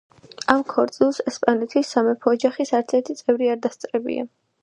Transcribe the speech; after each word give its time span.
ამ 0.53 0.61
ქორწილს 0.69 1.19
ესპანეთის 1.31 1.91
სამეფო 1.97 2.33
ოჯახის 2.37 2.73
არცერთი 2.79 3.17
წევრი 3.23 3.53
არ 3.57 3.63
დასწრებია. 3.67 4.27